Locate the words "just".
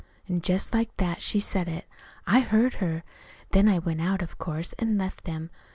0.39-0.73